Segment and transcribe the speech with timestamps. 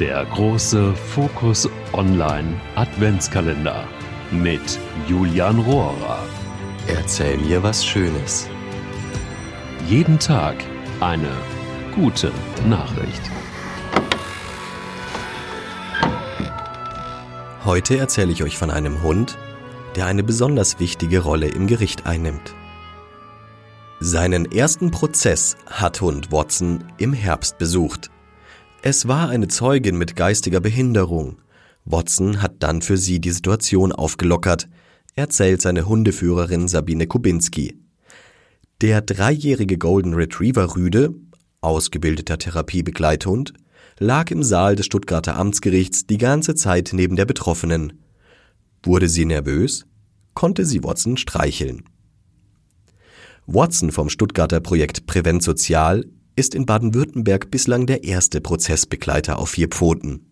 [0.00, 3.84] Der große Fokus Online Adventskalender
[4.30, 6.20] mit Julian Rohrer.
[6.86, 8.48] Erzähl mir was Schönes.
[9.86, 10.56] Jeden Tag
[11.00, 11.28] eine
[11.94, 12.32] gute
[12.66, 13.20] Nachricht.
[17.66, 19.36] Heute erzähle ich euch von einem Hund,
[19.96, 22.54] der eine besonders wichtige Rolle im Gericht einnimmt.
[24.00, 28.10] Seinen ersten Prozess hat Hund Watson im Herbst besucht.
[28.82, 31.42] Es war eine Zeugin mit geistiger Behinderung.
[31.84, 34.70] Watson hat dann für sie die Situation aufgelockert,
[35.14, 37.78] erzählt seine Hundeführerin Sabine Kubinski.
[38.80, 41.14] Der dreijährige Golden Retriever Rüde,
[41.60, 43.52] ausgebildeter Therapiebegleithund,
[43.98, 48.02] lag im Saal des Stuttgarter Amtsgerichts die ganze Zeit neben der Betroffenen.
[48.82, 49.84] Wurde sie nervös,
[50.32, 51.84] konnte sie Watson streicheln.
[53.46, 56.06] Watson vom Stuttgarter Projekt Prävent Sozial
[56.40, 60.26] ist in Baden-Württemberg bislang der erste Prozessbegleiter auf vier Pfoten.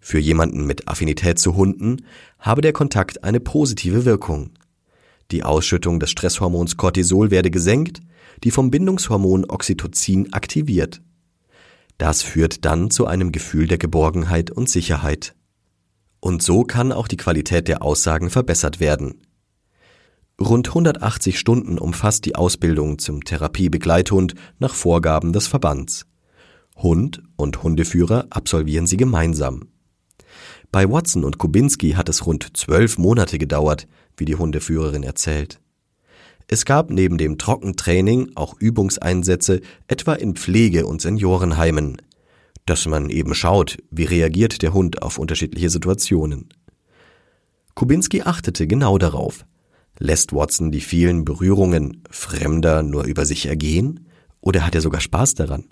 [0.00, 2.04] Für jemanden mit Affinität zu Hunden
[2.40, 4.50] habe der Kontakt eine positive Wirkung.
[5.30, 8.00] Die Ausschüttung des Stresshormons Cortisol werde gesenkt,
[8.42, 11.00] die vom Bindungshormon Oxytocin aktiviert.
[11.96, 15.36] Das führt dann zu einem Gefühl der Geborgenheit und Sicherheit.
[16.18, 19.20] Und so kann auch die Qualität der Aussagen verbessert werden.
[20.40, 26.06] Rund 180 Stunden umfasst die Ausbildung zum Therapiebegleithund nach Vorgaben des Verbands.
[26.76, 29.68] Hund und Hundeführer absolvieren sie gemeinsam.
[30.70, 35.60] Bei Watson und Kubinski hat es rund zwölf Monate gedauert, wie die Hundeführerin erzählt.
[36.46, 42.00] Es gab neben dem Trockentraining auch Übungseinsätze, etwa in Pflege- und Seniorenheimen,
[42.64, 46.48] dass man eben schaut, wie reagiert der Hund auf unterschiedliche Situationen.
[47.74, 49.44] Kubinski achtete genau darauf,
[49.98, 54.06] Lässt Watson die vielen Berührungen Fremder nur über sich ergehen
[54.40, 55.64] oder hat er sogar Spaß daran?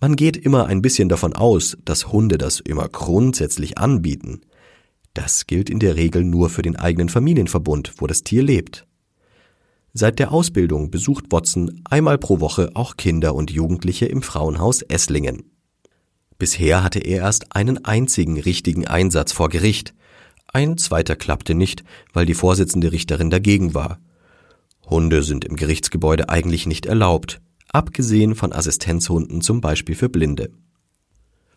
[0.00, 4.40] Man geht immer ein bisschen davon aus, dass Hunde das immer grundsätzlich anbieten.
[5.14, 8.86] Das gilt in der Regel nur für den eigenen Familienverbund, wo das Tier lebt.
[9.92, 15.50] Seit der Ausbildung besucht Watson einmal pro Woche auch Kinder und Jugendliche im Frauenhaus Esslingen.
[16.38, 19.92] Bisher hatte er erst einen einzigen richtigen Einsatz vor Gericht,
[20.52, 24.00] ein zweiter klappte nicht, weil die Vorsitzende Richterin dagegen war.
[24.88, 30.50] Hunde sind im Gerichtsgebäude eigentlich nicht erlaubt, abgesehen von Assistenzhunden zum Beispiel für Blinde.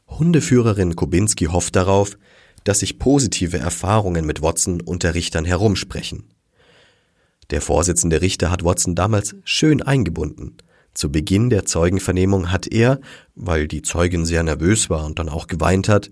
[0.07, 2.17] Hundeführerin Kubinski hofft darauf,
[2.63, 6.25] dass sich positive Erfahrungen mit Watson unter Richtern herumsprechen.
[7.49, 10.57] Der Vorsitzende Richter hat Watson damals schön eingebunden.
[10.93, 13.01] Zu Beginn der Zeugenvernehmung hat er,
[13.35, 16.11] weil die Zeugin sehr nervös war und dann auch geweint hat,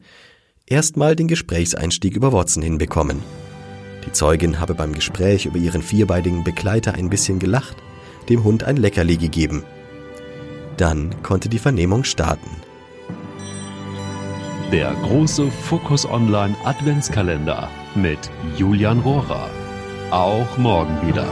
[0.72, 3.22] erstmal den Gesprächseinstieg über Watson hinbekommen.
[4.06, 7.76] Die Zeugin habe beim Gespräch über ihren vierbeinigen Begleiter ein bisschen gelacht,
[8.30, 9.64] dem Hund ein Leckerli gegeben.
[10.78, 12.50] Dann konnte die Vernehmung starten.
[14.72, 18.20] Der große Fokus Online Adventskalender mit
[18.58, 19.50] Julian Rohrer.
[20.10, 21.28] Auch morgen wieder.